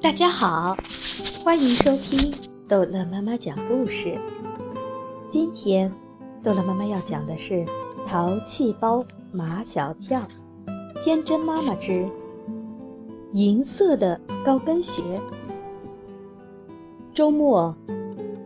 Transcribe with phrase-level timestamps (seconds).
[0.00, 0.76] 大家好，
[1.44, 2.32] 欢迎收听
[2.66, 4.18] 逗乐妈妈讲故事。
[5.28, 5.92] 今天，
[6.42, 7.54] 逗乐妈妈要讲的是
[8.06, 10.20] 《淘气包马小跳》，
[11.04, 12.08] 天真妈妈之
[13.32, 15.02] 银色的高跟鞋。
[17.12, 17.76] 周末，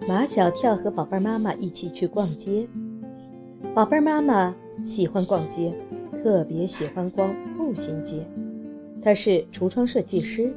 [0.08, 2.68] 马小跳和宝贝妈妈一起去逛街。
[3.74, 5.72] 宝贝妈妈喜欢逛街，
[6.12, 8.26] 特别喜欢逛步行街。
[9.02, 10.54] 她是橱窗设计师。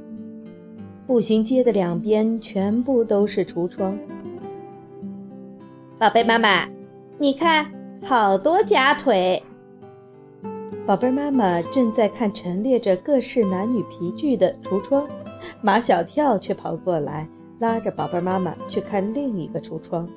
[1.07, 3.97] 步行街的两边全部都是橱窗。
[5.99, 6.67] 宝贝妈妈，
[7.17, 7.71] 你看，
[8.03, 9.41] 好多假腿。
[10.85, 15.07] 宝贝妈妈正在看陈列着各式男女皮具的橱窗，
[15.61, 20.07] 马小跳却跑过来，拉着宝贝妈妈去看另一个橱窗。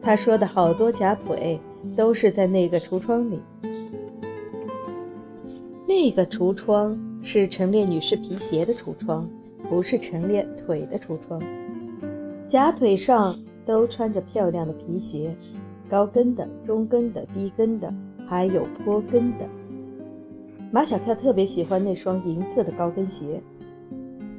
[0.00, 1.60] 他说的好多假腿，
[1.96, 3.40] 都是在那个橱窗里。
[5.86, 9.30] 那个橱窗是陈列女士皮鞋的橱窗。
[9.70, 11.40] 不是陈列腿的橱窗，
[12.46, 15.34] 假腿上都穿着漂亮的皮鞋，
[15.88, 17.94] 高跟的、中跟的、低跟的，
[18.28, 19.48] 还有坡跟的。
[20.70, 23.40] 马小跳特别喜欢那双银色的高跟鞋，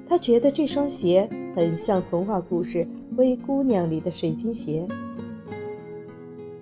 [0.07, 2.85] 他觉得这双鞋很像童话故事
[3.17, 4.85] 《灰姑娘》里的水晶鞋。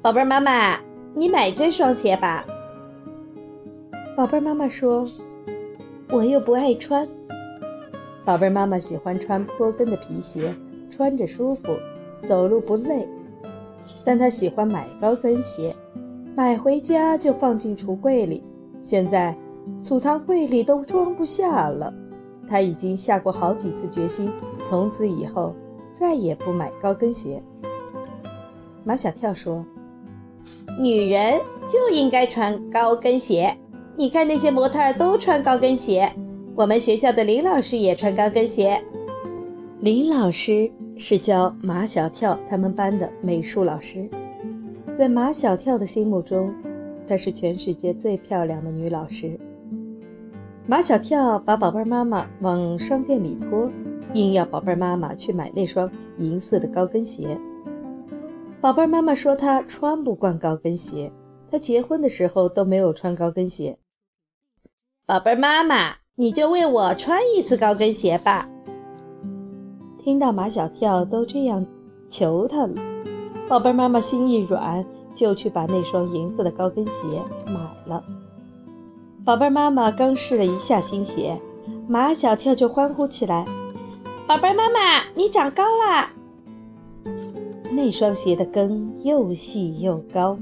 [0.02, 0.80] 宝贝儿妈妈，
[1.14, 2.46] 你买这双鞋吧。
[4.16, 5.06] 宝贝儿妈妈说
[6.12, 7.08] ：“我又不爱穿。”
[8.24, 10.54] 宝贝妈妈喜欢穿坡跟的皮鞋，
[10.90, 11.76] 穿着舒服，
[12.26, 13.08] 走路不累。
[14.06, 15.74] 但她喜欢买高跟鞋，
[16.36, 18.44] 买回家就放进橱柜里，
[18.82, 19.36] 现在
[19.82, 21.94] 储藏柜里都装不下了。
[22.48, 24.32] 她已经下过好几次决心，
[24.64, 25.56] 从此以后
[25.94, 27.42] 再也不买高跟鞋。
[28.84, 29.66] 马小跳说
[30.80, 33.56] ：“女人就应该穿高跟鞋，
[33.96, 36.12] 你看那些模特都穿高跟鞋。”
[36.54, 38.80] 我们学校的林老师也穿高跟鞋。
[39.80, 44.08] 林老师是教马小跳他们班的美术老师，
[44.98, 46.54] 在马小跳的心目中，
[47.08, 49.40] 她是全世界最漂亮的女老师。
[50.68, 53.72] 马小跳把宝贝妈妈往商店里拖，
[54.14, 57.40] 硬要宝贝妈妈去买那双银色的高跟鞋。
[58.60, 61.12] 宝贝妈妈说她穿不惯高跟鞋，
[61.50, 63.78] 她结婚的时候都没有穿高跟鞋。
[65.12, 65.96] 宝贝妈妈。
[66.16, 68.48] 你就为我穿一次高跟鞋吧。
[70.00, 71.66] 听到马小跳都这样
[72.10, 72.76] 求他了，
[73.50, 76.92] 宝贝妈妈心一软，就去把那双银色的高跟鞋
[77.46, 78.02] 买了。
[79.26, 81.38] 宝贝妈妈刚试了一下新鞋，
[81.90, 83.46] 马小跳就欢呼起来
[84.26, 86.14] ：“宝贝妈妈，你长高啦！”
[87.70, 90.40] 那双鞋的跟又细又高，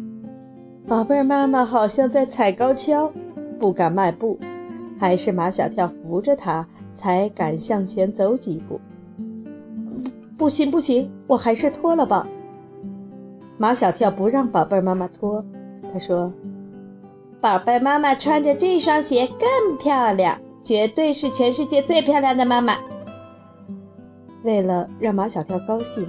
[0.88, 3.12] 宝贝妈妈好像在踩高跷，
[3.59, 4.38] 不敢迈步。
[5.00, 8.80] 还是马小跳扶着他，才敢向前走几步。
[10.38, 12.28] 不行不行，我还是脱了吧。
[13.58, 15.44] 马小跳不让宝贝妈妈脱，
[15.92, 16.32] 他说
[17.42, 22.76] ：“宝贝妈妈穿着这双鞋更漂亮，绝对是全世界最漂亮的妈妈。”
[24.44, 26.08] 为了让马小跳高兴，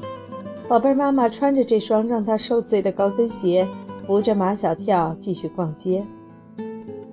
[0.68, 3.66] 宝贝妈妈穿着这双让他受罪的高跟鞋，
[4.06, 6.04] 扶着马小跳继续逛街。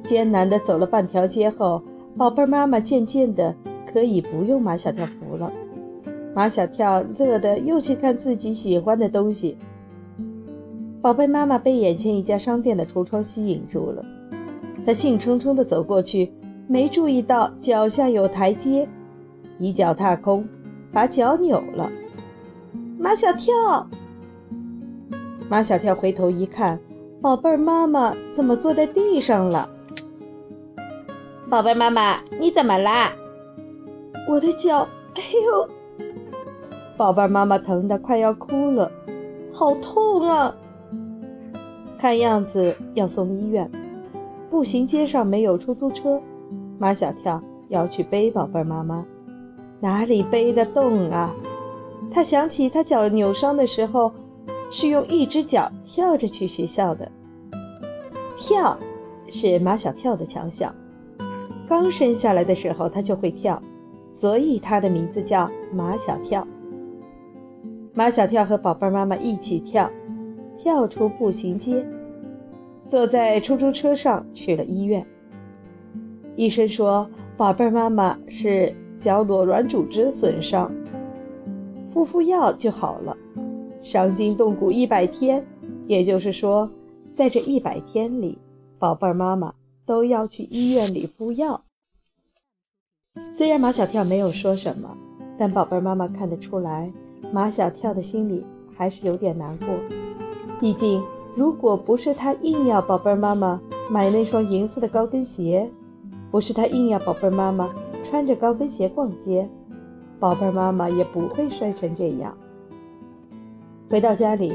[0.07, 1.84] 艰难地走了半条街后，
[2.18, 3.53] 宝贝妈妈渐渐的
[3.85, 5.51] 可以不用马小跳扶了。
[6.34, 9.57] 马小跳乐得又去看自己喜欢的东西。
[11.01, 14.06] 宝贝妈妈被眼前一家商店的橱窗吸引住了，
[14.85, 16.31] 她兴冲冲地走过去，
[16.68, 18.88] 没注意到脚下有台阶，
[19.59, 20.47] 一脚踏空，
[20.89, 21.91] 把脚扭了。
[22.97, 23.53] 马小跳，
[25.50, 26.79] 马小跳回头一看，
[27.22, 29.69] 宝贝妈妈怎么坐在地上了？
[31.50, 33.13] 宝贝妈妈，你怎么啦？
[34.28, 34.85] 我的脚，
[35.16, 35.69] 哎呦！
[36.97, 38.91] 宝贝妈妈疼得快要哭了，
[39.53, 40.53] 好痛啊！
[41.97, 43.72] 看样子要送医院。
[44.50, 46.22] 步行街上没有出租车，
[46.78, 49.06] 马小跳要去背宝贝妈妈，
[49.80, 51.33] 哪里背得动啊？
[52.12, 54.12] 他想起他脚扭伤的时候，
[54.69, 57.10] 是用一只脚跳着去学校的。
[58.36, 58.77] 跳，
[59.30, 60.75] 是马小跳的强项。
[61.68, 63.62] 刚生下来的时候，他就会跳，
[64.10, 66.48] 所以他的名字叫马小跳。
[67.94, 69.92] 马小跳和宝贝妈妈一起跳，
[70.58, 71.86] 跳出步行街，
[72.88, 75.06] 坐在出租车上去了医院。
[76.38, 80.72] 医生说，宝贝妈妈是脚裸软组织损伤，
[81.92, 83.18] 敷敷药就好了。
[83.81, 85.46] 伤筋动骨一百天，
[85.86, 86.70] 也就是说，
[87.13, 88.38] 在这一百天里，
[88.80, 89.54] 宝贝妈妈。
[89.88, 91.62] 都要去医院里敷药。
[93.34, 94.95] 虽然马小跳没有说什么，
[95.39, 96.92] 但宝贝妈妈看得出来，
[97.31, 98.45] 马小跳的心里
[98.75, 99.69] 还是有点难过。
[100.60, 101.01] 毕竟，
[101.36, 105.72] 如果不是他硬要宝贝妈妈买那双银色的高跟鞋，
[106.30, 107.74] 不是他硬要宝贝妈妈
[108.04, 109.50] 穿着高跟鞋逛街，
[110.19, 112.38] 宝贝妈妈也不会摔成这样。
[113.89, 114.51] 回到家里，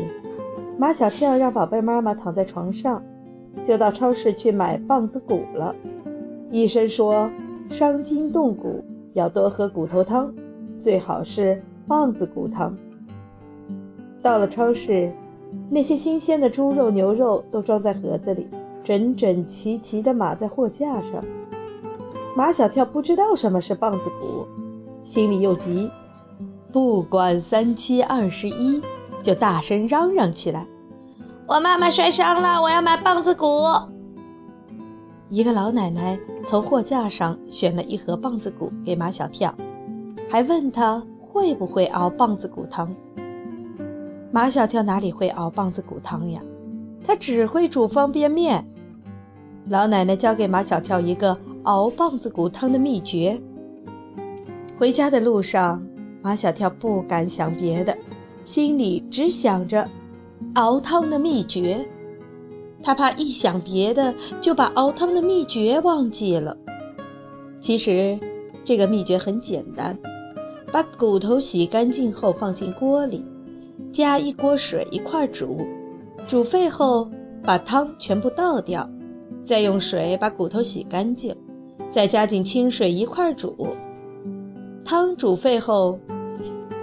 [0.79, 3.02] 马小跳让宝贝妈妈躺在床上，
[3.62, 5.75] 就到超市去买棒子骨了。
[6.50, 7.31] 医生说。
[7.70, 8.84] 伤筋动骨
[9.14, 10.31] 要多喝骨头汤，
[10.78, 12.76] 最好是棒子骨汤。
[14.20, 15.10] 到了超市，
[15.70, 18.46] 那些新鲜的猪肉、牛肉都装在盒子里，
[18.84, 21.25] 整整齐齐地码在货架上。
[22.37, 24.46] 马小跳不知道什么是棒子骨，
[25.00, 25.90] 心里又急，
[26.70, 28.82] 不管三七二十一，
[29.22, 30.66] 就大声嚷嚷起来
[31.52, 33.46] ：“我妈妈摔伤了，我要买棒子骨！”
[35.28, 39.54] 一个老奶奶从货架上选了一盒棒子骨给马小跳，
[40.31, 42.90] 还问他会不会熬棒子骨汤。
[44.31, 46.40] 马小跳哪里会熬棒子骨汤呀？
[47.04, 48.66] 他只会煮方便面。
[49.69, 53.38] 老奶奶教给马小跳一个熬棒子骨汤的秘诀。
[54.78, 55.87] 回家的路上，
[56.22, 57.94] 马小跳不敢想别的，
[58.43, 59.87] 心里只想着
[60.54, 61.88] 熬汤的秘诀。
[62.82, 66.56] 他怕一想别的，就把熬汤的秘诀忘记了。
[67.60, 68.19] 其实，
[68.64, 69.96] 这个秘诀很简单：
[70.72, 73.25] 把骨头洗干净后放进锅里，
[73.93, 75.60] 加一锅水一块煮，
[76.26, 77.08] 煮沸后
[77.44, 78.88] 把汤全部倒掉，
[79.44, 81.37] 再用水把骨头洗干净，
[81.88, 83.56] 再加进清水一块煮。
[84.84, 86.00] 汤煮沸后，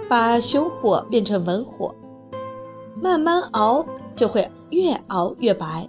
[0.08, 1.94] 把熊火变成文火，
[3.02, 3.84] 慢慢熬。
[4.16, 5.88] 就会越熬越白，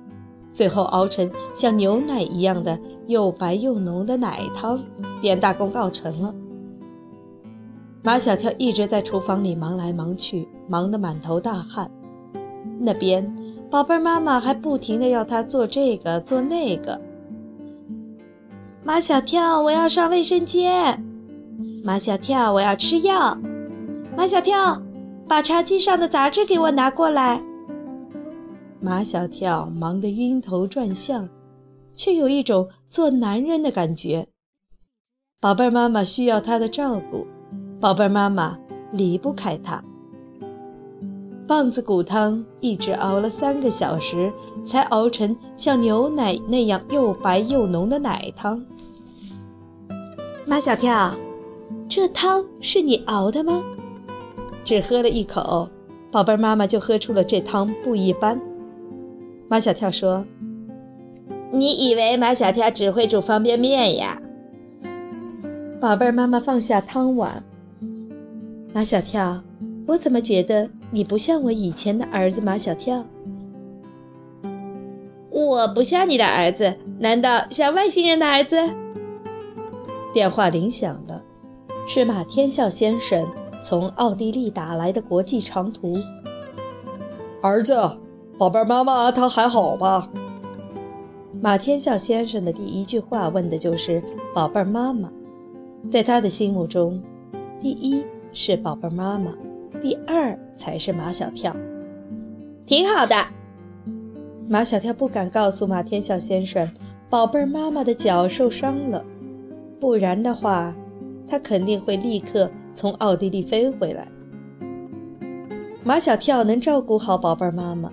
[0.53, 4.79] 最后熬成像牛奶一样的又白又浓的奶汤，
[5.19, 6.33] 便大功告成了。
[8.01, 11.91] 马小跳一直在厨房里忙来忙去，忙得满头大汗。
[12.79, 13.35] 那边，
[13.69, 17.01] 宝贝妈妈还不停地要他做这个做那个。
[18.81, 21.03] 马小跳，我要上卫生间。
[21.83, 23.37] 马小跳，我要吃药。
[24.15, 24.81] 马小跳，
[25.31, 27.41] 把茶几上的杂志给我拿过来。
[28.81, 31.29] 马小跳忙得晕头转向，
[31.93, 34.27] 却有一种做男人的感觉。
[35.39, 37.25] 宝贝妈妈需要他的照顾，
[37.79, 38.59] 宝贝妈妈
[38.91, 39.81] 离不开他。
[41.47, 44.33] 棒子骨汤一直熬了三个小时，
[44.65, 48.65] 才熬成像牛奶那样又白又浓的奶汤。
[50.45, 51.13] 马小跳，
[51.87, 53.63] 这汤是你熬的吗？
[54.71, 55.69] 只喝了一口，
[56.13, 58.39] 宝贝儿妈妈就喝出了这汤不一般。
[59.49, 60.25] 马小跳说
[61.51, 64.21] ：“你以为马小跳只会煮方便面呀？”
[65.81, 67.43] 宝贝儿，妈妈放下汤碗。
[68.71, 69.43] 马小跳，
[69.87, 73.03] 我怎么觉得你不像我以前的儿子马小跳？
[75.31, 78.55] 我不像你的儿子，难道像外星人的儿子？
[80.13, 81.21] 电话铃响了，
[81.85, 83.27] 是马天笑先生
[83.61, 85.97] 从奥地利打来的国际长途。
[87.41, 87.75] 儿子。
[88.37, 90.09] 宝贝妈妈，她还好吧？
[91.39, 94.01] 马天笑先生的第一句话问的就是
[94.33, 95.11] 宝贝妈妈。
[95.91, 96.99] 在他的心目中，
[97.59, 98.03] 第一
[98.33, 99.33] 是宝贝妈妈，
[99.79, 101.55] 第二才是马小跳。
[102.65, 103.15] 挺好的。
[104.47, 106.67] 马小跳不敢告诉马天笑先生，
[107.11, 109.05] 宝贝妈妈的脚受伤了，
[109.79, 110.75] 不然的话，
[111.27, 114.07] 他肯定会立刻从奥地利飞回来。
[115.83, 117.91] 马小跳能照顾好宝贝儿妈妈。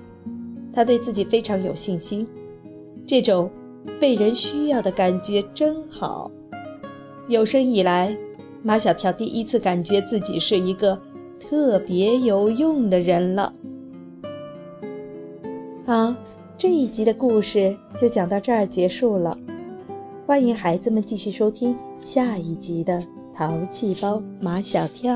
[0.73, 2.27] 他对自己非常有信心，
[3.07, 3.51] 这种
[3.99, 6.31] 被人需要的感觉真好。
[7.27, 8.17] 有生以来，
[8.63, 11.01] 马小跳第一次感觉自己是一个
[11.41, 13.53] 特别有用的人了。
[15.85, 16.15] 好，
[16.57, 19.37] 这一集的故事就讲到这儿结束了。
[20.27, 23.01] 欢迎孩子们继续收听下一集的
[23.39, 25.15] 《淘气包马小跳》。